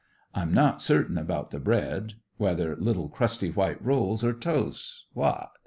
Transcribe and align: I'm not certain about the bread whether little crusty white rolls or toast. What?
I'm 0.33 0.51
not 0.51 0.81
certain 0.81 1.15
about 1.15 1.51
the 1.51 1.59
bread 1.59 2.13
whether 2.37 2.75
little 2.75 3.07
crusty 3.07 3.51
white 3.51 3.79
rolls 3.85 4.23
or 4.23 4.33
toast. 4.33 5.05
What? 5.13 5.51